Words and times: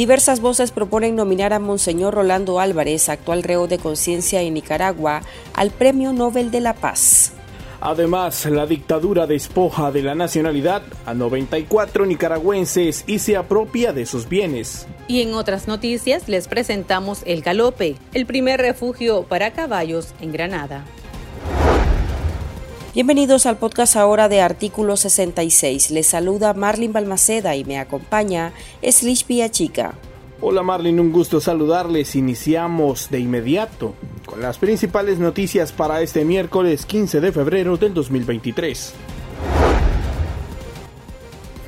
Diversas 0.00 0.40
voces 0.40 0.70
proponen 0.70 1.14
nominar 1.14 1.52
a 1.52 1.58
Monseñor 1.58 2.14
Rolando 2.14 2.58
Álvarez, 2.58 3.10
actual 3.10 3.42
reo 3.42 3.66
de 3.66 3.76
conciencia 3.76 4.40
en 4.40 4.54
Nicaragua, 4.54 5.20
al 5.52 5.70
Premio 5.70 6.14
Nobel 6.14 6.50
de 6.50 6.62
la 6.62 6.72
Paz. 6.72 7.34
Además, 7.82 8.46
la 8.46 8.64
dictadura 8.64 9.26
despoja 9.26 9.92
de 9.92 10.00
la 10.00 10.14
nacionalidad 10.14 10.82
a 11.04 11.12
94 11.12 12.06
nicaragüenses 12.06 13.04
y 13.06 13.18
se 13.18 13.36
apropia 13.36 13.92
de 13.92 14.06
sus 14.06 14.26
bienes. 14.26 14.86
Y 15.06 15.20
en 15.20 15.34
otras 15.34 15.68
noticias 15.68 16.30
les 16.30 16.48
presentamos 16.48 17.20
El 17.26 17.42
Galope, 17.42 17.96
el 18.14 18.24
primer 18.24 18.58
refugio 18.58 19.24
para 19.24 19.50
caballos 19.50 20.14
en 20.22 20.32
Granada. 20.32 20.82
Bienvenidos 23.00 23.46
al 23.46 23.56
podcast 23.56 23.96
ahora 23.96 24.28
de 24.28 24.42
Artículo 24.42 24.94
66. 24.94 25.90
Les 25.90 26.06
saluda 26.06 26.52
Marlin 26.52 26.92
Balmaceda 26.92 27.56
y 27.56 27.64
me 27.64 27.78
acompaña 27.78 28.52
Slish 28.82 29.24
Chica. 29.50 29.94
Hola 30.42 30.62
Marlin, 30.62 31.00
un 31.00 31.10
gusto 31.10 31.40
saludarles. 31.40 32.14
Iniciamos 32.14 33.08
de 33.08 33.20
inmediato 33.20 33.94
con 34.26 34.42
las 34.42 34.58
principales 34.58 35.18
noticias 35.18 35.72
para 35.72 36.02
este 36.02 36.26
miércoles 36.26 36.84
15 36.84 37.22
de 37.22 37.32
febrero 37.32 37.78
del 37.78 37.94
2023. 37.94 38.92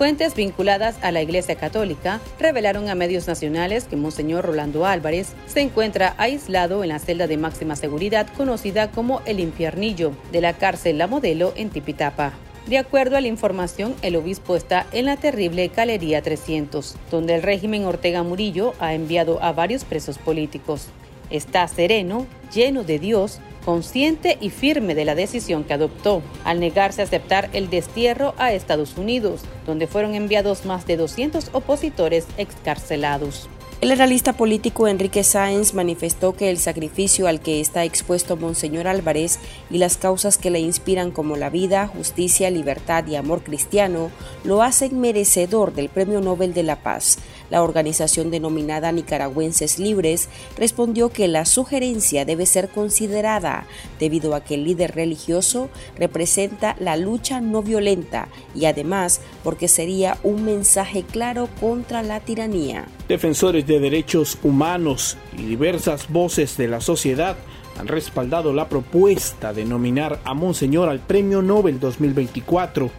Fuentes 0.02 0.34
vinculadas 0.34 0.96
a 1.00 1.12
la 1.12 1.22
Iglesia 1.22 1.54
Católica 1.54 2.20
revelaron 2.40 2.88
a 2.88 2.96
medios 2.96 3.28
nacionales 3.28 3.84
que 3.84 3.94
Monseñor 3.94 4.44
Rolando 4.44 4.84
Álvarez 4.84 5.28
se 5.46 5.60
encuentra 5.60 6.16
aislado 6.18 6.82
en 6.82 6.88
la 6.88 6.98
celda 6.98 7.28
de 7.28 7.36
máxima 7.36 7.76
seguridad 7.76 8.26
conocida 8.36 8.90
como 8.90 9.22
el 9.26 9.38
Infiernillo 9.38 10.10
de 10.32 10.40
la 10.40 10.54
cárcel 10.54 10.98
La 10.98 11.06
Modelo 11.06 11.52
en 11.54 11.70
Tipitapa. 11.70 12.32
De 12.66 12.78
acuerdo 12.78 13.16
a 13.16 13.20
la 13.20 13.28
información, 13.28 13.94
el 14.02 14.16
obispo 14.16 14.56
está 14.56 14.88
en 14.90 15.04
la 15.04 15.18
terrible 15.18 15.68
Galería 15.68 16.20
300, 16.20 16.96
donde 17.08 17.36
el 17.36 17.42
régimen 17.44 17.84
Ortega 17.84 18.24
Murillo 18.24 18.74
ha 18.80 18.94
enviado 18.94 19.40
a 19.40 19.52
varios 19.52 19.84
presos 19.84 20.18
políticos. 20.18 20.88
Está 21.30 21.68
sereno, 21.68 22.26
lleno 22.52 22.82
de 22.82 22.98
Dios, 22.98 23.38
consciente 23.64 24.38
y 24.40 24.50
firme 24.50 24.94
de 24.94 25.04
la 25.04 25.14
decisión 25.14 25.64
que 25.64 25.74
adoptó 25.74 26.22
al 26.44 26.60
negarse 26.60 27.00
a 27.00 27.04
aceptar 27.04 27.48
el 27.52 27.70
destierro 27.70 28.34
a 28.38 28.52
Estados 28.52 28.96
Unidos, 28.96 29.42
donde 29.66 29.86
fueron 29.86 30.14
enviados 30.14 30.64
más 30.64 30.86
de 30.86 30.96
200 30.96 31.50
opositores 31.52 32.26
excarcelados. 32.38 33.48
El 33.82 33.90
analista 33.90 34.34
político 34.34 34.86
Enrique 34.86 35.24
Sáenz 35.24 35.74
manifestó 35.74 36.36
que 36.36 36.50
el 36.50 36.58
sacrificio 36.58 37.26
al 37.26 37.40
que 37.40 37.60
está 37.60 37.82
expuesto 37.82 38.36
Monseñor 38.36 38.86
Álvarez 38.86 39.40
y 39.70 39.78
las 39.78 39.96
causas 39.96 40.38
que 40.38 40.52
le 40.52 40.60
inspiran 40.60 41.10
como 41.10 41.34
la 41.34 41.50
vida, 41.50 41.88
justicia, 41.88 42.48
libertad 42.48 43.04
y 43.08 43.16
amor 43.16 43.42
cristiano 43.42 44.12
lo 44.44 44.62
hacen 44.62 45.00
merecedor 45.00 45.74
del 45.74 45.88
Premio 45.88 46.20
Nobel 46.20 46.54
de 46.54 46.62
la 46.62 46.76
Paz. 46.76 47.18
La 47.50 47.60
organización 47.60 48.30
denominada 48.30 48.92
Nicaragüenses 48.92 49.80
Libres 49.80 50.28
respondió 50.56 51.08
que 51.08 51.26
la 51.26 51.44
sugerencia 51.44 52.24
debe 52.24 52.46
ser 52.46 52.68
considerada 52.68 53.66
debido 53.98 54.36
a 54.36 54.44
que 54.44 54.54
el 54.54 54.62
líder 54.62 54.94
religioso 54.94 55.70
representa 55.98 56.76
la 56.78 56.96
lucha 56.96 57.40
no 57.40 57.62
violenta 57.62 58.28
y 58.54 58.66
además 58.66 59.20
porque 59.42 59.66
sería 59.66 60.18
un 60.22 60.44
mensaje 60.44 61.02
claro 61.02 61.48
contra 61.60 62.04
la 62.04 62.20
tiranía. 62.20 62.86
Defensores 63.08 63.66
de 63.66 63.71
derechos 63.80 64.38
humanos 64.42 65.16
y 65.36 65.42
diversas 65.42 66.08
voces 66.08 66.56
de 66.56 66.68
la 66.68 66.80
sociedad 66.80 67.36
han 67.78 67.88
respaldado 67.88 68.52
la 68.52 68.68
propuesta 68.68 69.52
de 69.52 69.64
nominar 69.64 70.20
a 70.24 70.34
Monseñor 70.34 70.88
al 70.88 71.00
Premio 71.00 71.42
Nobel 71.42 71.80
2024. 71.80 72.90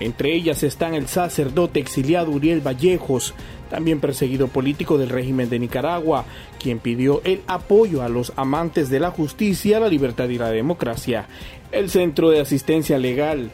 Entre 0.00 0.34
ellas 0.34 0.62
están 0.62 0.94
el 0.94 1.08
sacerdote 1.08 1.80
exiliado 1.80 2.30
Uriel 2.30 2.60
Vallejos, 2.60 3.34
también 3.68 4.00
perseguido 4.00 4.48
político 4.48 4.98
del 4.98 5.10
régimen 5.10 5.50
de 5.50 5.58
Nicaragua, 5.58 6.24
quien 6.58 6.78
pidió 6.78 7.20
el 7.24 7.42
apoyo 7.46 8.02
a 8.02 8.08
los 8.08 8.32
amantes 8.36 8.88
de 8.88 9.00
la 9.00 9.10
justicia, 9.10 9.78
la 9.80 9.88
libertad 9.88 10.28
y 10.28 10.38
la 10.38 10.50
democracia. 10.50 11.26
El 11.70 11.90
Centro 11.90 12.30
de 12.30 12.40
Asistencia 12.40 12.98
Legal 12.98 13.50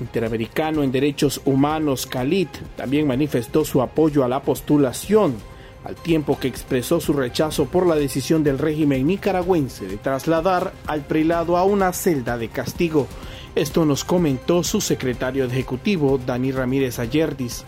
Interamericano 0.00 0.82
en 0.82 0.92
Derechos 0.92 1.42
Humanos, 1.44 2.06
CALIT, 2.06 2.50
también 2.76 3.06
manifestó 3.06 3.64
su 3.64 3.82
apoyo 3.82 4.24
a 4.24 4.28
la 4.28 4.42
postulación 4.42 5.36
al 5.84 5.94
tiempo 5.94 6.38
que 6.38 6.48
expresó 6.48 7.00
su 7.00 7.12
rechazo 7.12 7.66
por 7.66 7.86
la 7.86 7.94
decisión 7.94 8.44
del 8.44 8.58
régimen 8.58 9.06
nicaragüense 9.06 9.86
de 9.86 9.96
trasladar 9.96 10.72
al 10.86 11.02
prelado 11.02 11.56
a 11.56 11.64
una 11.64 11.92
celda 11.92 12.36
de 12.36 12.48
castigo. 12.48 13.06
Esto 13.54 13.84
nos 13.84 14.04
comentó 14.04 14.62
su 14.62 14.80
secretario 14.80 15.44
ejecutivo, 15.44 16.18
Dani 16.18 16.52
Ramírez 16.52 16.98
Ayerdis. 16.98 17.64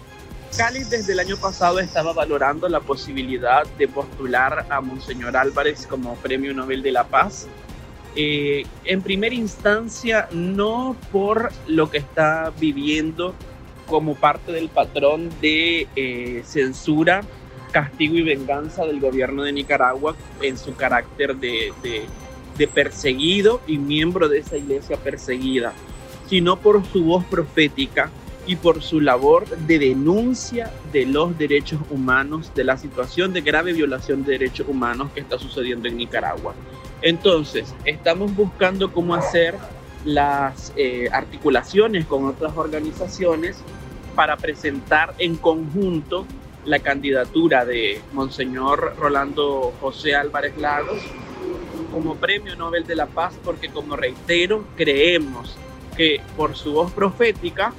Cali 0.57 0.85
desde 0.85 1.15
el 1.15 1.21
año 1.21 1.37
pasado 1.39 1.81
estaba 1.81 2.13
valorando 2.13 2.69
la 2.69 2.81
posibilidad 2.81 3.67
de 3.79 3.89
postular 3.89 4.67
a 4.69 4.81
Monseñor 4.83 5.37
Álvarez 5.37 5.87
como 5.87 6.15
Premio 6.17 6.53
Nobel 6.53 6.83
de 6.83 6.93
la 6.93 7.05
Paz. 7.05 7.49
Eh, 8.15 8.67
en 8.85 9.01
primera 9.01 9.35
instancia, 9.35 10.29
no 10.31 10.95
por 11.11 11.51
lo 11.67 11.91
que 11.91 11.99
está 11.99 12.53
viviendo 12.61 13.35
como 13.87 14.15
parte 14.15 14.53
del 14.53 14.69
patrón 14.69 15.31
de 15.41 15.89
eh, 15.97 16.43
censura 16.45 17.23
castigo 17.73 18.17
y 18.17 18.23
venganza 18.23 18.87
del 18.87 19.01
gobierno 19.01 19.43
de 19.43 19.53
Nicaragua 19.53 20.15
en 20.41 20.57
su 20.57 20.77
carácter 20.77 21.37
de, 21.37 21.73
de, 21.83 22.69
perseguido 22.69 23.61
y 23.67 23.77
miembro 23.79 24.29
de 24.29 24.39
esa 24.39 24.57
iglesia 24.57 24.97
perseguida, 24.97 25.73
sino 26.29 26.57
por 26.61 26.85
su 26.87 27.03
voz 27.03 27.25
profética 27.25 28.09
y 28.47 28.55
por 28.55 28.83
su 28.83 29.01
labor 29.01 29.49
de 29.49 29.81
denuncia 29.81 30.71
de 30.93 31.07
los 31.07 31.37
derechos 31.37 31.81
humanos, 31.91 32.53
de 32.55 32.63
la 32.63 32.77
situación 32.77 33.33
de 33.33 33.41
grave 33.41 33.73
violación 33.73 34.25
de 34.25 34.33
derechos 34.33 34.69
humanos 34.69 35.11
que 35.13 35.21
está 35.21 35.41
sucediendo 35.41 35.89
en 35.89 35.97
Nicaragua. 35.97 36.55
Entonces, 37.03 37.75
estamos 37.85 38.33
buscando 38.37 38.93
cómo 38.93 39.17
hacer 39.17 39.57
las 40.05 40.73
eh, 40.77 41.09
articulaciones 41.13 42.07
con 42.07 42.27
otras 42.27 42.57
organizaciones 42.57 43.59
para 44.15 44.37
presentar 44.37 45.15
en 45.19 45.35
conjunto 45.37 46.27
la 46.65 46.79
candidatura 46.79 47.65
de 47.65 48.01
Monseñor 48.13 48.95
Rolando 48.99 49.73
José 49.81 50.15
Álvarez 50.15 50.57
Lagos 50.59 51.03
como 51.93 52.17
Premio 52.17 52.57
Nobel 52.57 52.87
de 52.87 52.97
la 52.97 53.07
Paz, 53.07 53.35
porque 53.45 53.69
como 53.69 53.97
reitero, 53.97 54.65
creemos 54.77 55.57
que 55.97 56.21
por 56.37 56.57
su 56.57 56.73
voz 56.73 56.91
profética 56.93 57.73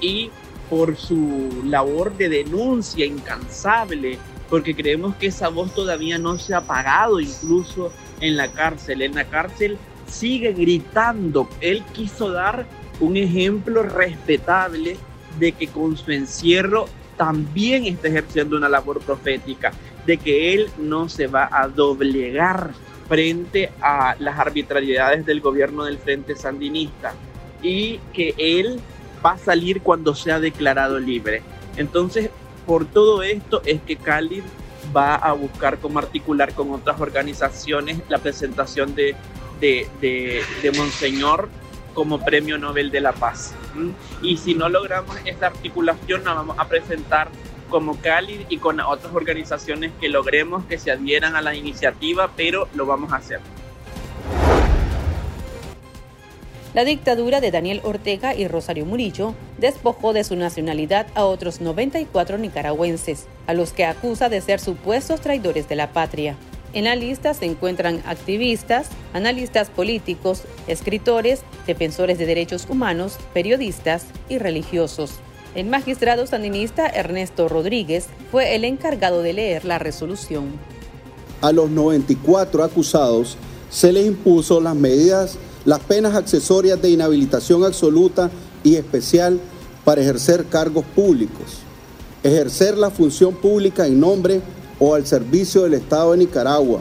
y 0.00 0.30
por 0.68 0.96
su 0.96 1.62
labor 1.64 2.16
de 2.16 2.28
denuncia 2.28 3.06
incansable, 3.06 4.18
porque 4.48 4.74
creemos 4.74 5.14
que 5.16 5.28
esa 5.28 5.48
voz 5.48 5.72
todavía 5.74 6.18
no 6.18 6.38
se 6.38 6.54
ha 6.54 6.58
apagado 6.58 7.20
incluso 7.20 7.92
en 8.20 8.36
la 8.36 8.50
cárcel. 8.50 9.02
En 9.02 9.14
la 9.14 9.24
cárcel 9.24 9.78
sigue 10.06 10.52
gritando. 10.52 11.48
Él 11.60 11.84
quiso 11.92 12.30
dar 12.30 12.66
un 13.00 13.16
ejemplo 13.16 13.82
respetable 13.82 14.96
de 15.38 15.52
que 15.52 15.68
con 15.68 15.96
su 15.96 16.10
encierro 16.10 16.86
también 17.22 17.84
está 17.84 18.08
ejerciendo 18.08 18.56
una 18.56 18.68
labor 18.68 18.98
profética, 18.98 19.70
de 20.04 20.16
que 20.16 20.54
él 20.54 20.68
no 20.76 21.08
se 21.08 21.28
va 21.28 21.48
a 21.52 21.68
doblegar 21.68 22.72
frente 23.08 23.70
a 23.80 24.16
las 24.18 24.40
arbitrariedades 24.40 25.24
del 25.24 25.40
gobierno 25.40 25.84
del 25.84 25.98
Frente 25.98 26.34
Sandinista 26.34 27.14
y 27.62 27.98
que 28.12 28.34
él 28.36 28.80
va 29.24 29.34
a 29.34 29.38
salir 29.38 29.82
cuando 29.82 30.16
sea 30.16 30.40
declarado 30.40 30.98
libre. 30.98 31.42
Entonces, 31.76 32.28
por 32.66 32.86
todo 32.86 33.22
esto 33.22 33.62
es 33.64 33.80
que 33.82 33.94
Khalid 33.94 34.42
va 34.94 35.14
a 35.14 35.32
buscar 35.32 35.78
cómo 35.78 36.00
articular 36.00 36.54
con 36.54 36.72
otras 36.72 37.00
organizaciones 37.00 37.98
la 38.08 38.18
presentación 38.18 38.96
de, 38.96 39.14
de, 39.60 39.86
de 40.00 40.72
Monseñor 40.72 41.48
como 41.94 42.24
Premio 42.24 42.58
Nobel 42.58 42.90
de 42.90 43.00
la 43.00 43.12
Paz. 43.12 43.54
Y 44.22 44.36
si 44.36 44.54
no 44.54 44.68
logramos 44.68 45.16
esta 45.24 45.46
articulación, 45.46 46.24
nos 46.24 46.36
vamos 46.36 46.58
a 46.58 46.66
presentar 46.68 47.28
como 47.68 47.98
Cali 48.00 48.46
y 48.48 48.58
con 48.58 48.80
otras 48.80 49.14
organizaciones 49.14 49.92
que 50.00 50.08
logremos 50.08 50.64
que 50.66 50.78
se 50.78 50.90
adhieran 50.90 51.36
a 51.36 51.40
la 51.40 51.54
iniciativa, 51.54 52.30
pero 52.36 52.68
lo 52.74 52.84
vamos 52.86 53.12
a 53.12 53.16
hacer. 53.16 53.40
La 56.74 56.84
dictadura 56.84 57.42
de 57.42 57.50
Daniel 57.50 57.82
Ortega 57.84 58.34
y 58.34 58.48
Rosario 58.48 58.86
Murillo 58.86 59.34
despojó 59.58 60.14
de 60.14 60.24
su 60.24 60.36
nacionalidad 60.36 61.06
a 61.14 61.24
otros 61.24 61.60
94 61.60 62.38
nicaragüenses, 62.38 63.26
a 63.46 63.52
los 63.52 63.72
que 63.72 63.84
acusa 63.84 64.30
de 64.30 64.40
ser 64.40 64.58
supuestos 64.58 65.20
traidores 65.20 65.68
de 65.68 65.76
la 65.76 65.92
patria. 65.92 66.36
En 66.74 66.84
la 66.84 66.96
lista 66.96 67.34
se 67.34 67.44
encuentran 67.44 68.02
activistas, 68.06 68.86
analistas 69.12 69.68
políticos, 69.68 70.42
escritores, 70.66 71.40
defensores 71.66 72.18
de 72.18 72.24
derechos 72.24 72.66
humanos, 72.68 73.18
periodistas 73.34 74.04
y 74.30 74.38
religiosos. 74.38 75.12
El 75.54 75.66
magistrado 75.66 76.26
sandinista 76.26 76.86
Ernesto 76.86 77.46
Rodríguez 77.46 78.06
fue 78.30 78.54
el 78.54 78.64
encargado 78.64 79.20
de 79.20 79.34
leer 79.34 79.66
la 79.66 79.78
resolución. 79.78 80.46
A 81.42 81.52
los 81.52 81.68
94 81.68 82.64
acusados 82.64 83.36
se 83.68 83.92
les 83.92 84.06
impuso 84.06 84.58
las 84.58 84.74
medidas, 84.74 85.36
las 85.66 85.80
penas 85.80 86.14
accesorias 86.14 86.80
de 86.80 86.88
inhabilitación 86.88 87.64
absoluta 87.64 88.30
y 88.64 88.76
especial 88.76 89.38
para 89.84 90.00
ejercer 90.00 90.46
cargos 90.46 90.84
públicos. 90.94 91.58
ejercer 92.22 92.78
la 92.78 92.88
función 92.88 93.34
pública 93.34 93.84
en 93.84 93.98
nombre 93.98 94.40
o 94.84 94.96
al 94.96 95.06
servicio 95.06 95.62
del 95.62 95.74
Estado 95.74 96.10
de 96.10 96.18
Nicaragua, 96.18 96.80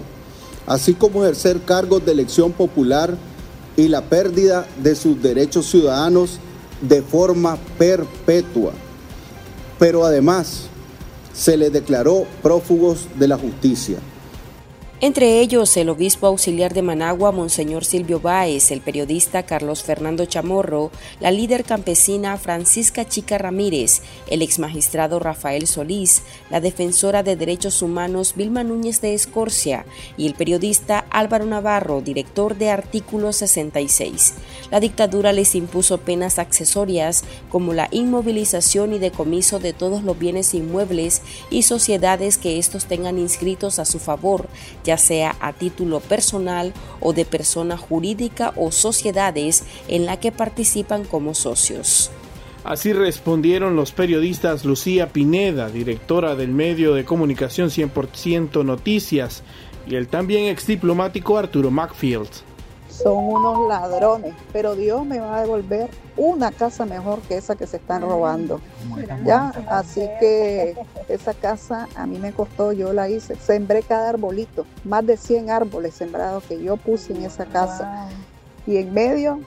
así 0.66 0.96
como 0.96 1.24
ejercer 1.24 1.62
cargos 1.62 2.04
de 2.04 2.12
elección 2.12 2.52
popular 2.52 3.16
y 3.78 3.90
la 3.90 4.02
pérdida 4.02 4.66
de 4.82 4.96
sus 4.96 5.22
derechos 5.22 5.68
ciudadanos 5.68 6.40
de 6.82 7.04
forma 7.04 7.60
perpetua. 7.78 8.72
Pero 9.78 10.04
además 10.04 10.64
se 11.32 11.56
les 11.58 11.72
declaró 11.72 12.26
prófugos 12.42 13.06
de 13.20 13.28
la 13.28 13.38
justicia. 13.38 14.00
Entre 15.04 15.40
ellos, 15.40 15.76
el 15.78 15.90
obispo 15.90 16.28
auxiliar 16.28 16.76
de 16.76 16.84
Managua, 16.84 17.32
Monseñor 17.32 17.86
Silvio 17.86 18.20
Báez, 18.20 18.70
el 18.70 18.82
periodista 18.82 19.42
Carlos 19.42 19.82
Fernando 19.82 20.28
Chamorro, 20.28 20.92
la 21.20 21.32
líder 21.32 21.64
campesina 21.64 22.38
Francisca 22.38 23.08
Chica 23.08 23.40
Ramírez, 23.40 24.04
el 24.28 24.44
exmagistrado 24.44 25.18
Rafael 25.18 25.66
Solís, 25.66 26.22
la 26.52 26.62
defensora 26.62 27.24
de 27.24 27.36
derechos 27.36 27.82
humanos 27.82 28.36
Vilma 28.36 28.64
Núñez 28.64 29.02
de 29.02 29.16
Escorcia 29.16 29.88
y 30.18 30.28
el 30.28 30.36
periodista 30.36 31.04
Álvaro 31.10 31.48
Navarro, 31.48 32.02
director 32.02 32.56
de 32.56 32.70
Artículo 32.70 33.34
66. 33.34 34.36
La 34.70 34.80
dictadura 34.80 35.34
les 35.34 35.56
impuso 35.56 35.98
penas 35.98 36.38
accesorias 36.38 37.24
como 37.50 37.74
la 37.74 37.88
inmovilización 37.90 38.94
y 38.94 39.00
decomiso 39.00 39.58
de 39.58 39.74
todos 39.74 40.04
los 40.04 40.20
bienes 40.20 40.54
inmuebles 40.54 41.24
y 41.50 41.64
sociedades 41.64 42.38
que 42.38 42.60
estos 42.60 42.86
tengan 42.86 43.18
inscritos 43.18 43.80
a 43.80 43.86
su 43.86 43.98
favor, 43.98 44.48
ya 44.84 44.91
sea 44.98 45.36
a 45.40 45.54
título 45.54 46.00
personal 46.00 46.74
o 47.00 47.14
de 47.14 47.26
persona 47.26 47.78
jurídica 47.78 48.54
o 48.56 48.72
sociedades 48.72 49.64
en 49.88 50.06
la 50.06 50.20
que 50.20 50.32
participan 50.32 51.04
como 51.04 51.34
socios. 51.34 52.12
Así 52.64 52.94
respondieron 52.94 53.76
los 53.76 53.92
periodistas 53.92 54.66
Lucía 54.66 55.10
Pineda, 55.10 55.70
directora 55.70 56.36
del 56.36 56.50
medio 56.52 56.94
de 56.94 57.06
comunicación 57.06 57.70
100% 57.70 58.64
Noticias, 58.64 59.44
y 59.88 59.96
el 59.96 60.08
también 60.08 60.46
ex 60.46 60.68
diplomático 60.68 61.40
Arturo 61.40 61.72
Macfield 61.72 62.30
son 63.04 63.18
unos 63.18 63.68
ladrones, 63.68 64.34
pero 64.52 64.76
Dios 64.76 65.06
me 65.06 65.20
va 65.20 65.38
a 65.38 65.42
devolver 65.42 65.90
una 66.18 66.52
casa 66.52 66.86
mejor 66.86 67.20
que 67.22 67.38
esa 67.38 67.56
que 67.56 67.68
se 67.68 67.78
están 67.78 68.02
robando. 68.02 68.60
Ya, 69.26 69.50
así 69.70 70.02
que 70.20 70.76
esa 71.10 71.34
casa 71.34 71.88
a 71.96 72.06
mí 72.06 72.20
me 72.20 72.32
costó, 72.32 72.74
yo 72.74 72.94
la 72.94 73.10
hice, 73.10 73.36
sembré 73.36 73.82
cada 73.84 74.10
arbolito, 74.10 74.66
más 74.84 75.06
de 75.06 75.18
100 75.18 75.50
árboles 75.50 75.96
sembrados 75.96 76.44
que 76.44 76.62
yo 76.62 76.78
puse 76.78 77.14
en 77.14 77.24
esa 77.24 77.46
casa. 77.46 78.10
Y 78.68 78.78
en 78.78 78.94
medio, 78.94 79.40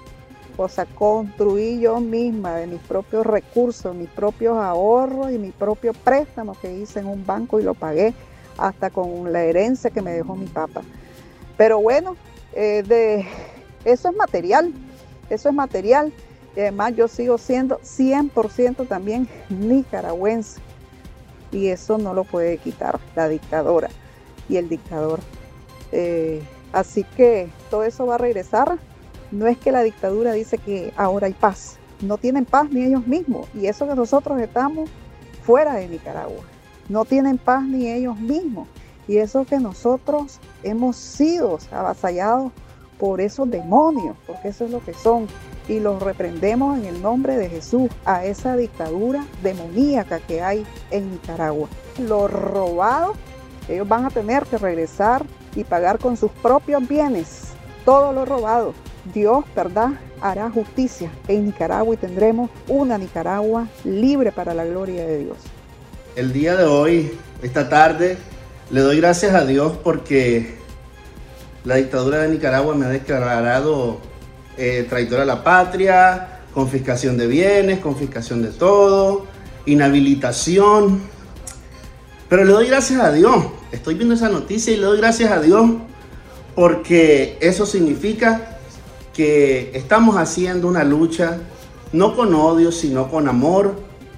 o 0.56 0.68
sea, 0.68 0.86
construí 0.86 1.80
yo 1.80 2.00
misma 2.00 2.56
de 2.56 2.66
mis 2.66 2.80
propios 2.80 3.24
recursos, 3.26 3.94
mis 3.94 4.08
propios 4.08 4.56
ahorros 4.56 5.30
y 5.30 5.38
mi 5.38 5.50
propio 5.50 5.92
préstamo 5.92 6.54
que 6.60 6.72
hice 6.72 7.00
en 7.00 7.06
un 7.06 7.24
banco 7.24 7.60
y 7.60 7.62
lo 7.62 7.74
pagué 7.74 8.14
hasta 8.58 8.90
con 8.90 9.32
la 9.32 9.42
herencia 9.42 9.90
que 9.90 10.02
me 10.02 10.12
dejó 10.12 10.34
mi 10.34 10.46
papá. 10.46 10.82
Pero 11.56 11.80
bueno, 11.80 12.16
eh, 12.54 12.82
de, 12.86 13.26
eso 13.84 14.08
es 14.08 14.16
material, 14.16 14.72
eso 15.30 15.48
es 15.48 15.54
material. 15.54 16.12
Y 16.56 16.60
además 16.60 16.94
yo 16.96 17.08
sigo 17.08 17.36
siendo 17.36 17.78
100% 17.80 18.86
también 18.86 19.28
nicaragüense. 19.48 20.60
Y 21.50 21.68
eso 21.68 21.98
no 21.98 22.14
lo 22.14 22.24
puede 22.24 22.58
quitar 22.58 22.98
la 23.14 23.28
dictadora 23.28 23.88
y 24.48 24.56
el 24.56 24.68
dictador. 24.68 25.20
Eh, 25.92 26.42
así 26.72 27.04
que 27.16 27.48
todo 27.70 27.84
eso 27.84 28.06
va 28.06 28.16
a 28.16 28.18
regresar. 28.18 28.78
No 29.30 29.46
es 29.46 29.58
que 29.58 29.72
la 29.72 29.82
dictadura 29.82 30.32
dice 30.32 30.58
que 30.58 30.92
ahora 30.96 31.26
hay 31.26 31.32
paz. 31.32 31.78
No 32.00 32.18
tienen 32.18 32.44
paz 32.44 32.70
ni 32.70 32.84
ellos 32.84 33.06
mismos. 33.06 33.48
Y 33.54 33.66
eso 33.66 33.88
que 33.88 33.94
nosotros 33.94 34.40
estamos 34.40 34.90
fuera 35.42 35.74
de 35.74 35.88
Nicaragua. 35.88 36.42
No 36.88 37.04
tienen 37.04 37.38
paz 37.38 37.64
ni 37.64 37.90
ellos 37.90 38.18
mismos. 38.18 38.68
Y 39.06 39.18
eso 39.18 39.44
que 39.44 39.58
nosotros 39.58 40.38
hemos 40.62 40.96
sido 40.96 41.58
avasallados 41.70 42.52
por 42.98 43.20
esos 43.20 43.50
demonios, 43.50 44.16
porque 44.26 44.48
eso 44.48 44.64
es 44.64 44.70
lo 44.70 44.82
que 44.82 44.94
son. 44.94 45.26
Y 45.68 45.80
los 45.80 46.02
reprendemos 46.02 46.78
en 46.78 46.86
el 46.86 47.02
nombre 47.02 47.36
de 47.36 47.48
Jesús 47.48 47.90
a 48.04 48.24
esa 48.24 48.56
dictadura 48.56 49.24
demoníaca 49.42 50.20
que 50.20 50.42
hay 50.42 50.66
en 50.90 51.10
Nicaragua. 51.10 51.68
Los 51.98 52.30
robados, 52.30 53.16
ellos 53.68 53.88
van 53.88 54.04
a 54.04 54.10
tener 54.10 54.44
que 54.44 54.58
regresar 54.58 55.24
y 55.54 55.64
pagar 55.64 55.98
con 55.98 56.16
sus 56.16 56.30
propios 56.30 56.86
bienes 56.86 57.54
todo 57.84 58.12
lo 58.12 58.24
robado. 58.24 58.74
Dios, 59.12 59.44
¿verdad? 59.54 59.90
Hará 60.20 60.50
justicia 60.50 61.10
en 61.28 61.46
Nicaragua 61.46 61.94
y 61.94 61.98
tendremos 61.98 62.50
una 62.68 62.96
Nicaragua 62.96 63.68
libre 63.84 64.32
para 64.32 64.54
la 64.54 64.64
gloria 64.64 65.04
de 65.06 65.18
Dios. 65.18 65.36
El 66.16 66.32
día 66.32 66.56
de 66.56 66.64
hoy, 66.64 67.12
esta 67.42 67.68
tarde, 67.68 68.16
le 68.70 68.80
doy 68.80 68.96
gracias 68.96 69.34
a 69.34 69.44
Dios 69.44 69.74
porque 69.82 70.56
la 71.64 71.76
dictadura 71.76 72.18
de 72.18 72.28
Nicaragua 72.28 72.74
me 72.74 72.86
ha 72.86 72.88
declarado 72.88 73.98
eh, 74.56 74.86
traidora 74.88 75.22
a 75.22 75.26
la 75.26 75.44
patria, 75.44 76.40
confiscación 76.52 77.16
de 77.16 77.26
bienes, 77.26 77.80
confiscación 77.80 78.42
de 78.42 78.48
todo, 78.48 79.26
inhabilitación. 79.66 81.02
Pero 82.28 82.44
le 82.44 82.52
doy 82.52 82.66
gracias 82.66 83.00
a 83.00 83.12
Dios. 83.12 83.46
Estoy 83.72 83.94
viendo 83.94 84.14
esa 84.14 84.28
noticia 84.28 84.72
y 84.72 84.76
le 84.76 84.86
doy 84.86 84.98
gracias 84.98 85.30
a 85.30 85.40
Dios 85.40 85.70
porque 86.54 87.36
eso 87.40 87.66
significa 87.66 88.58
que 89.12 89.70
estamos 89.74 90.16
haciendo 90.16 90.68
una 90.68 90.84
lucha 90.84 91.38
no 91.92 92.16
con 92.16 92.34
odio, 92.34 92.72
sino 92.72 93.08
con 93.08 93.28
amor, 93.28 93.76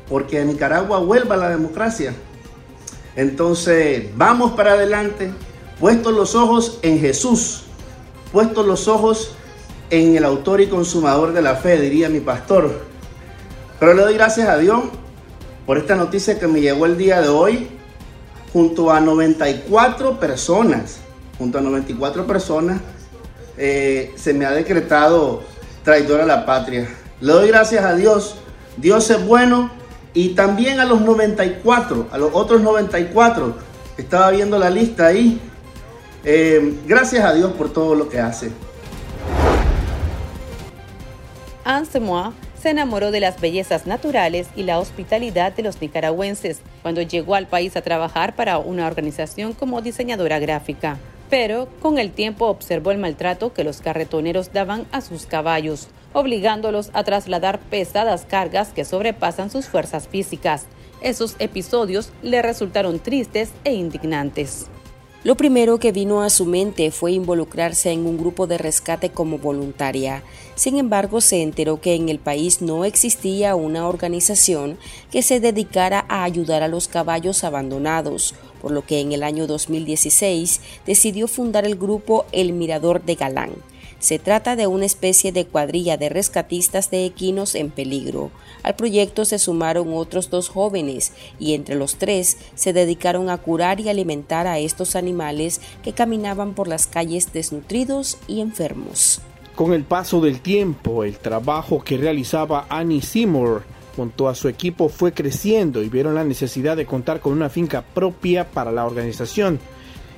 porque 0.08 0.40
en 0.40 0.48
Nicaragua 0.48 0.98
vuelva 0.98 1.36
la 1.36 1.50
democracia. 1.50 2.14
Entonces, 3.16 4.10
vamos 4.14 4.52
para 4.52 4.72
adelante, 4.72 5.32
puestos 5.80 6.12
los 6.12 6.34
ojos 6.34 6.78
en 6.82 7.00
Jesús, 7.00 7.62
puestos 8.30 8.66
los 8.66 8.88
ojos 8.88 9.32
en 9.88 10.16
el 10.16 10.24
autor 10.24 10.60
y 10.60 10.66
consumador 10.66 11.32
de 11.32 11.40
la 11.40 11.56
fe, 11.56 11.80
diría 11.80 12.10
mi 12.10 12.20
pastor. 12.20 12.82
Pero 13.80 13.94
le 13.94 14.02
doy 14.02 14.14
gracias 14.14 14.48
a 14.48 14.58
Dios 14.58 14.84
por 15.64 15.78
esta 15.78 15.96
noticia 15.96 16.38
que 16.38 16.46
me 16.46 16.60
llegó 16.60 16.86
el 16.86 16.98
día 16.98 17.22
de 17.22 17.28
hoy, 17.28 17.68
junto 18.52 18.90
a 18.90 19.00
94 19.00 20.20
personas, 20.20 20.98
junto 21.38 21.58
a 21.58 21.60
94 21.60 22.26
personas, 22.26 22.80
eh, 23.56 24.12
se 24.16 24.34
me 24.34 24.44
ha 24.44 24.50
decretado 24.50 25.42
traidor 25.82 26.20
a 26.20 26.26
la 26.26 26.44
patria. 26.44 26.88
Le 27.20 27.32
doy 27.32 27.48
gracias 27.48 27.84
a 27.84 27.94
Dios. 27.94 28.36
Dios 28.76 29.08
es 29.10 29.24
bueno 29.26 29.70
y 30.16 30.30
también 30.30 30.80
a 30.80 30.86
los 30.86 31.02
94, 31.02 32.08
a 32.10 32.16
los 32.16 32.30
otros 32.32 32.62
94, 32.62 33.54
estaba 33.98 34.30
viendo 34.30 34.58
la 34.58 34.70
lista 34.70 35.08
ahí. 35.08 35.38
Eh, 36.24 36.78
gracias 36.86 37.22
a 37.22 37.34
Dios 37.34 37.52
por 37.52 37.70
todo 37.70 37.94
lo 37.94 38.08
que 38.08 38.18
hace. 38.18 38.50
Ansemoa 41.64 42.32
se 42.58 42.70
enamoró 42.70 43.10
de 43.10 43.20
las 43.20 43.38
bellezas 43.42 43.86
naturales 43.86 44.48
y 44.56 44.62
la 44.62 44.78
hospitalidad 44.78 45.52
de 45.52 45.62
los 45.62 45.82
nicaragüenses 45.82 46.60
cuando 46.80 47.02
llegó 47.02 47.34
al 47.34 47.46
país 47.46 47.76
a 47.76 47.82
trabajar 47.82 48.34
para 48.34 48.56
una 48.56 48.86
organización 48.86 49.52
como 49.52 49.82
diseñadora 49.82 50.38
gráfica. 50.38 50.96
Pero 51.28 51.68
con 51.82 51.98
el 51.98 52.10
tiempo 52.10 52.46
observó 52.46 52.90
el 52.90 52.98
maltrato 52.98 53.52
que 53.52 53.64
los 53.64 53.82
carretoneros 53.82 54.50
daban 54.54 54.86
a 54.92 55.02
sus 55.02 55.26
caballos 55.26 55.88
obligándolos 56.16 56.88
a 56.94 57.04
trasladar 57.04 57.60
pesadas 57.60 58.24
cargas 58.24 58.68
que 58.68 58.86
sobrepasan 58.86 59.50
sus 59.50 59.66
fuerzas 59.66 60.08
físicas. 60.08 60.64
Esos 61.02 61.36
episodios 61.40 62.10
le 62.22 62.40
resultaron 62.40 62.98
tristes 63.00 63.50
e 63.64 63.74
indignantes. 63.74 64.68
Lo 65.24 65.34
primero 65.36 65.78
que 65.78 65.92
vino 65.92 66.22
a 66.22 66.30
su 66.30 66.46
mente 66.46 66.90
fue 66.90 67.12
involucrarse 67.12 67.90
en 67.90 68.06
un 68.06 68.16
grupo 68.16 68.46
de 68.46 68.56
rescate 68.56 69.10
como 69.10 69.36
voluntaria. 69.36 70.22
Sin 70.54 70.78
embargo, 70.78 71.20
se 71.20 71.42
enteró 71.42 71.82
que 71.82 71.94
en 71.94 72.08
el 72.08 72.18
país 72.18 72.62
no 72.62 72.86
existía 72.86 73.54
una 73.54 73.86
organización 73.86 74.78
que 75.10 75.20
se 75.20 75.38
dedicara 75.38 76.06
a 76.08 76.24
ayudar 76.24 76.62
a 76.62 76.68
los 76.68 76.88
caballos 76.88 77.44
abandonados, 77.44 78.34
por 78.62 78.70
lo 78.70 78.86
que 78.86 79.00
en 79.00 79.12
el 79.12 79.22
año 79.22 79.46
2016 79.46 80.62
decidió 80.86 81.28
fundar 81.28 81.66
el 81.66 81.76
grupo 81.76 82.24
El 82.32 82.54
Mirador 82.54 83.02
de 83.04 83.16
Galán 83.16 83.50
se 83.98 84.18
trata 84.18 84.56
de 84.56 84.66
una 84.66 84.84
especie 84.84 85.32
de 85.32 85.46
cuadrilla 85.46 85.96
de 85.96 86.08
rescatistas 86.08 86.90
de 86.90 87.04
equinos 87.04 87.54
en 87.54 87.70
peligro. 87.70 88.30
Al 88.62 88.76
proyecto 88.76 89.24
se 89.24 89.38
sumaron 89.38 89.94
otros 89.94 90.30
dos 90.30 90.48
jóvenes 90.48 91.12
y 91.38 91.54
entre 91.54 91.74
los 91.76 91.96
tres 91.96 92.36
se 92.54 92.72
dedicaron 92.72 93.30
a 93.30 93.38
curar 93.38 93.80
y 93.80 93.88
alimentar 93.88 94.46
a 94.46 94.58
estos 94.58 94.96
animales 94.96 95.60
que 95.82 95.92
caminaban 95.92 96.54
por 96.54 96.68
las 96.68 96.86
calles 96.86 97.32
desnutridos 97.32 98.18
y 98.28 98.40
enfermos. 98.40 99.20
Con 99.54 99.72
el 99.72 99.84
paso 99.84 100.20
del 100.20 100.40
tiempo, 100.40 101.02
el 101.02 101.16
trabajo 101.16 101.82
que 101.82 101.96
realizaba 101.96 102.66
Annie 102.68 103.00
Seymour 103.00 103.62
junto 103.96 104.28
a 104.28 104.34
su 104.34 104.48
equipo 104.48 104.90
fue 104.90 105.12
creciendo 105.12 105.82
y 105.82 105.88
vieron 105.88 106.14
la 106.14 106.24
necesidad 106.24 106.76
de 106.76 106.84
contar 106.84 107.20
con 107.20 107.32
una 107.32 107.48
finca 107.48 107.80
propia 107.80 108.50
para 108.50 108.70
la 108.70 108.84
organización. 108.84 109.58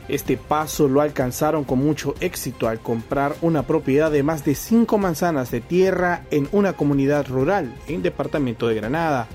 Este 0.09 0.39
paso 0.39 0.89
lo 0.89 1.03
alcanzaron 1.03 1.65
con 1.65 1.81
mucho 1.81 2.15
éxito 2.21 2.67
al 2.67 2.81
comprar 2.81 3.37
una 3.43 3.65
propiedad 3.65 4.11
de 4.11 4.23
más 4.23 4.43
de 4.43 4.55
5 4.55 4.97
manzanas 4.97 5.51
de 5.51 5.61
tierra 5.61 6.25
en 6.31 6.49
una 6.51 6.73
comunidad 6.73 7.29
rural 7.29 7.75
en 7.89 8.03
departamento 8.03 8.69
de 8.69 8.77
Granada. 8.77 9.29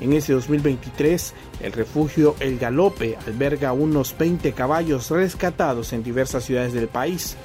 En 0.00 0.12
ese 0.12 0.32
2023, 0.32 1.34
el 1.62 1.72
refugio 1.72 2.36
El 2.38 2.58
Galope 2.58 3.16
alberga 3.26 3.72
unos 3.72 4.16
20 4.16 4.52
caballos 4.52 5.10
rescatados 5.10 5.92
en 5.92 6.04
diversas 6.04 6.44
ciudades 6.44 6.72
del 6.72 6.88
país. 6.88 7.36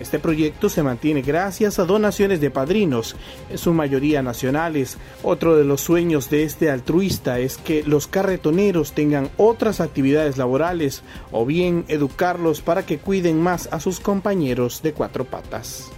Este 0.00 0.18
proyecto 0.18 0.68
se 0.68 0.82
mantiene 0.82 1.22
gracias 1.22 1.78
a 1.78 1.84
donaciones 1.84 2.40
de 2.40 2.50
padrinos, 2.50 3.16
en 3.50 3.58
su 3.58 3.72
mayoría 3.72 4.22
nacionales. 4.22 4.98
Otro 5.22 5.56
de 5.56 5.64
los 5.64 5.80
sueños 5.80 6.30
de 6.30 6.44
este 6.44 6.70
altruista 6.70 7.38
es 7.38 7.56
que 7.56 7.82
los 7.84 8.06
carretoneros 8.06 8.92
tengan 8.92 9.30
otras 9.36 9.80
actividades 9.80 10.38
laborales 10.38 11.02
o 11.30 11.46
bien 11.46 11.84
educarlos 11.88 12.60
para 12.62 12.84
que 12.84 12.98
cuiden 12.98 13.40
más 13.40 13.68
a 13.72 13.80
sus 13.80 14.00
compañeros 14.00 14.82
de 14.82 14.92
cuatro 14.92 15.24
patas. 15.24 15.90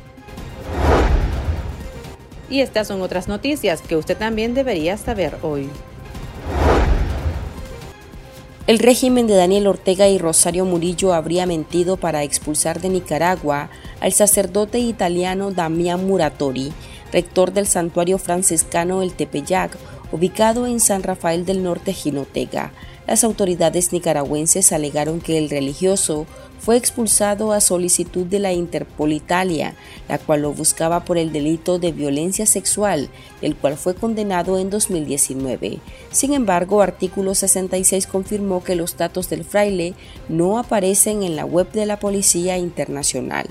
Y 2.50 2.60
estas 2.60 2.88
son 2.88 3.00
otras 3.00 3.26
noticias 3.26 3.80
que 3.80 3.96
usted 3.96 4.16
también 4.16 4.54
debería 4.54 4.96
saber 4.96 5.38
hoy. 5.42 5.68
El 8.66 8.78
régimen 8.78 9.26
de 9.26 9.34
Daniel 9.34 9.66
Ortega 9.66 10.08
y 10.08 10.16
Rosario 10.16 10.64
Murillo 10.64 11.12
habría 11.12 11.44
mentido 11.44 11.98
para 11.98 12.22
expulsar 12.22 12.80
de 12.80 12.88
Nicaragua 12.88 13.68
al 14.00 14.14
sacerdote 14.14 14.78
italiano 14.78 15.50
Damián 15.50 16.06
Muratori, 16.06 16.72
rector 17.12 17.52
del 17.52 17.66
santuario 17.66 18.16
franciscano 18.16 19.02
El 19.02 19.12
Tepeyac, 19.12 19.76
ubicado 20.12 20.66
en 20.66 20.80
San 20.80 21.02
Rafael 21.02 21.44
del 21.44 21.62
Norte, 21.62 21.92
Jinotega. 21.92 22.72
Las 23.06 23.22
autoridades 23.22 23.92
nicaragüenses 23.92 24.72
alegaron 24.72 25.20
que 25.20 25.36
el 25.36 25.50
religioso 25.50 26.26
fue 26.64 26.78
expulsado 26.78 27.52
a 27.52 27.60
solicitud 27.60 28.24
de 28.24 28.38
la 28.38 28.54
Interpol 28.54 29.12
Italia, 29.12 29.74
la 30.08 30.16
cual 30.16 30.40
lo 30.42 30.52
buscaba 30.54 31.04
por 31.04 31.18
el 31.18 31.30
delito 31.30 31.78
de 31.78 31.92
violencia 31.92 32.46
sexual, 32.46 33.10
el 33.42 33.54
cual 33.54 33.76
fue 33.76 33.94
condenado 33.94 34.58
en 34.58 34.70
2019. 34.70 35.80
Sin 36.10 36.32
embargo, 36.32 36.80
artículo 36.80 37.34
66 37.34 38.06
confirmó 38.06 38.64
que 38.64 38.76
los 38.76 38.96
datos 38.96 39.28
del 39.28 39.44
fraile 39.44 39.92
no 40.30 40.58
aparecen 40.58 41.22
en 41.22 41.36
la 41.36 41.44
web 41.44 41.70
de 41.72 41.84
la 41.84 41.98
Policía 41.98 42.56
Internacional. 42.56 43.46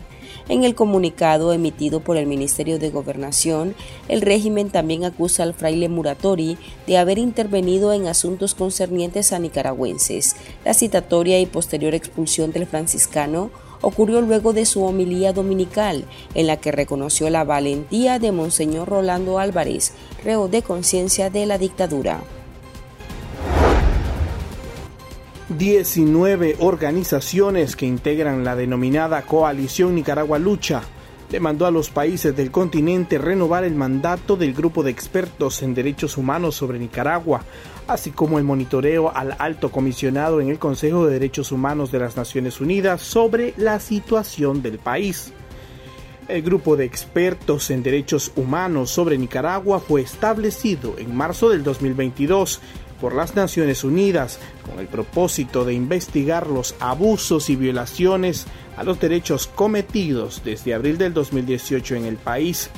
En 0.49 0.63
el 0.63 0.75
comunicado 0.75 1.53
emitido 1.53 1.99
por 1.99 2.17
el 2.17 2.27
Ministerio 2.27 2.79
de 2.79 2.89
Gobernación, 2.89 3.75
el 4.07 4.21
régimen 4.21 4.69
también 4.69 5.05
acusa 5.05 5.43
al 5.43 5.53
fraile 5.53 5.89
Muratori 5.89 6.57
de 6.87 6.97
haber 6.97 7.17
intervenido 7.17 7.93
en 7.93 8.07
asuntos 8.07 8.55
concernientes 8.55 9.33
a 9.33 9.39
nicaragüenses. 9.39 10.35
La 10.65 10.73
citatoria 10.73 11.39
y 11.39 11.45
posterior 11.45 11.93
expulsión 11.93 12.51
del 12.51 12.67
franciscano 12.67 13.51
ocurrió 13.81 14.21
luego 14.21 14.53
de 14.53 14.65
su 14.65 14.83
homilía 14.83 15.33
dominical, 15.33 16.05
en 16.33 16.47
la 16.47 16.57
que 16.57 16.71
reconoció 16.71 17.29
la 17.29 17.43
valentía 17.43 18.17
de 18.17 18.31
Monseñor 18.31 18.87
Rolando 18.87 19.39
Álvarez, 19.39 19.91
reo 20.23 20.47
de 20.47 20.61
conciencia 20.61 21.29
de 21.29 21.45
la 21.45 21.57
dictadura. 21.57 22.23
19 25.57 26.57
organizaciones 26.59 27.75
que 27.75 27.85
integran 27.85 28.43
la 28.43 28.55
denominada 28.55 29.21
Coalición 29.21 29.95
Nicaragua 29.95 30.39
Lucha 30.39 30.81
demandó 31.29 31.65
a 31.65 31.71
los 31.71 31.89
países 31.89 32.35
del 32.35 32.51
continente 32.51 33.17
renovar 33.17 33.63
el 33.63 33.75
mandato 33.75 34.35
del 34.35 34.53
grupo 34.53 34.83
de 34.83 34.91
expertos 34.91 35.63
en 35.63 35.73
derechos 35.73 36.17
humanos 36.17 36.55
sobre 36.55 36.79
Nicaragua, 36.79 37.41
así 37.87 38.11
como 38.11 38.37
el 38.37 38.43
monitoreo 38.43 39.15
al 39.15 39.35
alto 39.39 39.71
comisionado 39.71 40.41
en 40.41 40.49
el 40.49 40.59
Consejo 40.59 41.05
de 41.05 41.13
Derechos 41.13 41.51
Humanos 41.51 41.91
de 41.91 41.99
las 41.99 42.17
Naciones 42.17 42.59
Unidas 42.59 43.01
sobre 43.01 43.53
la 43.57 43.79
situación 43.79 44.61
del 44.61 44.79
país. 44.79 45.33
El 46.27 46.41
grupo 46.41 46.77
de 46.77 46.85
expertos 46.85 47.69
en 47.69 47.83
derechos 47.83 48.31
humanos 48.35 48.91
sobre 48.91 49.17
Nicaragua 49.17 49.79
fue 49.79 50.01
establecido 50.01 50.95
en 50.97 51.15
marzo 51.15 51.49
del 51.49 51.63
2022 51.63 52.61
por 53.03 53.15
las 53.15 53.35
Naciones 53.35 53.83
Unidas 53.83 54.39
con 54.65 54.79
el 54.79 54.87
propósito 54.87 55.65
de 55.65 55.73
investigar 55.73 56.47
los 56.47 56.73
abusos 56.79 57.49
y 57.49 57.57
violaciones 57.57 58.45
a 58.77 58.85
los 58.85 58.97
derechos 58.97 59.45
cometidos 59.45 60.41
desde 60.45 60.73
abril 60.73 60.97
del 60.97 61.13
2018 61.13 61.95
en 61.95 62.05
el 62.05 62.15
país 62.15 62.69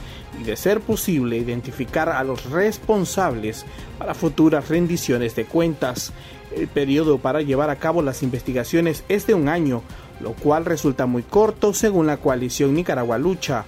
y 0.41 0.43
de 0.43 0.55
ser 0.55 0.81
posible 0.81 1.37
identificar 1.37 2.09
a 2.09 2.23
los 2.23 2.49
responsables 2.49 3.67
para 3.99 4.15
futuras 4.15 4.67
rendiciones 4.67 5.35
de 5.35 5.45
cuentas. 5.45 6.11
El 6.55 6.69
periodo 6.69 7.19
para 7.19 7.43
llevar 7.43 7.69
a 7.69 7.75
cabo 7.75 8.01
las 8.01 8.23
investigaciones 8.23 9.03
es 9.07 9.27
de 9.27 9.35
un 9.35 9.47
año, 9.47 9.83
lo 10.21 10.33
cual 10.33 10.65
resulta 10.65 11.05
muy 11.05 11.21
corto 11.21 11.71
según 11.71 12.07
la 12.07 12.17
coalición 12.17 12.73
Nicaragua 12.73 13.19
Lucha. 13.19 13.65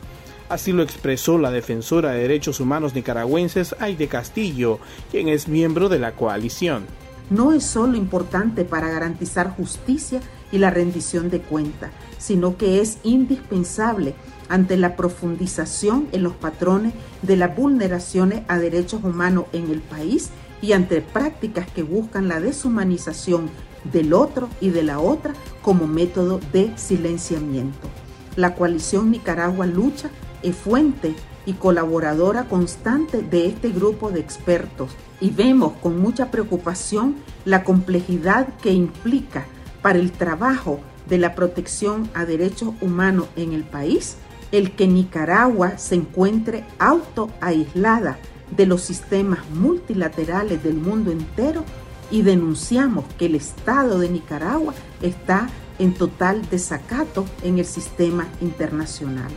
Así 0.50 0.72
lo 0.72 0.82
expresó 0.82 1.38
la 1.38 1.52
defensora 1.52 2.12
de 2.12 2.22
derechos 2.22 2.62
humanos 2.62 2.96
nicaragüenses 2.96 3.76
Aide 3.80 4.08
Castillo, 4.08 4.80
quien 5.12 5.28
es 5.28 5.50
miembro 5.50 5.90
de 5.90 6.00
la 6.00 6.14
coalición. 6.14 6.86
No 7.30 7.52
es 7.52 7.66
solo 7.66 7.98
importante 7.98 8.64
para 8.64 8.90
garantizar 8.90 9.54
justicia 9.54 10.22
y 10.54 10.60
la 10.60 10.70
rendición 10.70 11.30
de 11.30 11.42
cuenta, 11.42 11.92
sino 12.18 12.56
que 12.56 12.80
es 12.80 13.00
indispensable 13.04 14.16
ante 14.48 14.78
la 14.78 14.96
profundización 14.96 16.08
en 16.14 16.24
los 16.24 16.34
patrones 16.34 16.94
de 17.22 17.36
las 17.36 17.54
vulneraciones 17.54 18.44
a 18.48 18.58
derechos 18.58 19.04
humanos 19.04 19.46
en 19.52 19.70
el 19.70 19.82
país 19.82 20.30
y 20.62 20.72
ante 20.72 21.02
prácticas 21.02 21.70
que 21.70 21.84
buscan 21.84 22.30
la 22.30 22.40
deshumanización 22.40 23.50
del 23.84 24.14
otro 24.14 24.48
y 24.62 24.70
de 24.70 24.84
la 24.84 25.00
otra 25.00 25.34
como 25.62 25.88
método 25.88 26.40
de 26.54 26.72
silenciamiento. 26.78 27.90
La 28.38 28.56
coalición 28.56 29.12
Nicaragua 29.12 29.66
lucha 29.66 30.10
es 30.44 30.56
fuente 30.56 31.16
y 31.46 31.54
colaboradora 31.54 32.46
constante 32.46 33.22
de 33.22 33.48
este 33.48 33.70
grupo 33.70 34.12
de 34.12 34.20
expertos 34.20 34.92
y 35.22 35.30
vemos 35.30 35.74
con 35.82 36.00
mucha 36.00 36.30
preocupación 36.30 37.16
la 37.46 37.64
complejidad 37.64 38.48
que 38.62 38.72
implica 38.72 39.46
para 39.82 40.00
el 40.00 40.12
trabajo 40.12 40.80
de 41.08 41.18
la 41.18 41.36
protección 41.36 42.10
a 42.14 42.26
derechos 42.26 42.74
humanos 42.82 43.28
en 43.36 43.54
el 43.54 43.64
país 43.64 44.18
el 44.52 44.72
que 44.72 44.88
Nicaragua 44.88 45.78
se 45.78 45.96
encuentre 45.96 46.66
autoaislada 46.80 48.18
de 48.56 48.66
los 48.66 48.82
sistemas 48.82 49.40
multilaterales 49.50 50.64
del 50.64 50.76
mundo 50.76 51.12
entero 51.12 51.64
y 52.10 52.22
denunciamos 52.22 53.06
que 53.18 53.26
el 53.26 53.36
Estado 53.36 54.00
de 54.00 54.10
Nicaragua 54.10 54.74
está 55.02 55.50
en 55.80 55.94
total 55.94 56.48
desacato 56.50 57.26
en 57.44 57.60
el 57.60 57.66
sistema 57.66 58.28
internacional. 58.42 59.32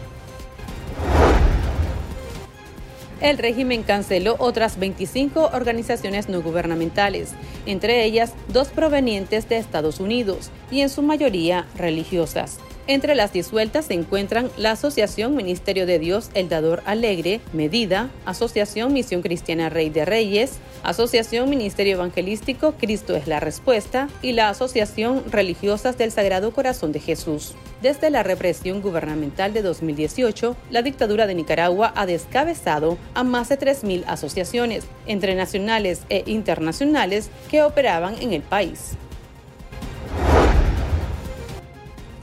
El 3.21 3.39
régimen 3.39 3.83
canceló 3.83 4.37
otras 4.39 4.79
25 4.79 5.51
organizaciones 5.53 6.29
no 6.29 6.43
gubernamentales, 6.43 7.31
entre 7.67 8.05
ellas 8.05 8.33
dos 8.49 8.69
provenientes 8.69 9.49
de 9.49 9.59
Estados 9.59 10.01
Unidos 10.01 10.51
y 10.71 10.81
en 10.81 10.89
su 10.89 11.03
mayoría 11.03 11.67
religiosas. 11.77 12.59
Entre 12.87 13.15
las 13.15 13.33
disueltas 13.33 13.85
se 13.85 13.95
encuentran 13.95 14.51
la 14.57 14.73
Asociación 14.73 15.37
Ministerio 15.37 15.87
de 15.87 16.01
Dios 16.01 16.31
El 16.35 16.49
Dador 16.49 16.83
Alegre, 16.87 17.41
Medida, 17.53 18.11
Asociación 18.25 18.93
Misión 18.93 19.23
Cristiana 19.23 19.69
Rey 19.69 19.91
de 19.91 20.05
Reyes, 20.05 20.59
Asociación 20.83 21.49
Ministerio 21.49 21.95
Evangelístico 21.95 22.75
Cristo 22.81 23.15
es 23.15 23.29
la 23.29 23.39
Respuesta 23.39 24.09
y 24.23 24.33
la 24.33 24.49
Asociación 24.49 25.23
Religiosas 25.31 25.99
del 25.99 26.11
Sagrado 26.11 26.53
Corazón 26.53 26.91
de 26.91 26.99
Jesús. 27.01 27.55
Desde 27.83 28.11
la 28.11 28.23
represión 28.23 28.81
gubernamental 28.83 29.55
de 29.55 29.63
2018, 29.63 30.55
la 30.71 30.83
dictadura 30.83 31.27
de 31.27 31.35
Nicaragua 31.35 31.95
ha 31.97 32.05
descabezado 32.05 32.99
a 33.15 33.25
más 33.25 33.49
de 33.49 33.59
3.000 33.59 34.05
asociaciones, 34.07 34.85
entre 35.07 35.35
nacionales 35.35 36.03
e 36.11 36.23
internacionales, 36.27 37.31
que 37.51 37.63
operaban 37.63 38.17
en 38.21 38.35
el 38.35 38.43
país. 38.43 38.99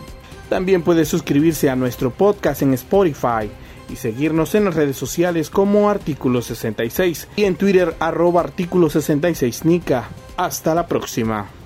También 0.51 0.83
puede 0.83 1.05
suscribirse 1.05 1.71
a 1.71 1.77
nuestro 1.77 2.11
podcast 2.11 2.63
en 2.63 2.75
Spotify 2.75 3.49
y 3.91 3.97
seguirnos 3.97 4.55
en 4.55 4.65
las 4.65 4.75
redes 4.75 4.97
sociales 4.97 5.51
como 5.51 5.91
Artículo 5.91 6.43
66 6.43 7.29
y 7.37 7.45
en 7.45 7.57
Twitter 7.57 7.95
arroba 8.01 8.41
Artículo 8.41 8.89
66 8.89 9.65
Nica. 9.65 10.09
Hasta 10.37 10.75
la 10.75 10.87
próxima. 10.87 11.60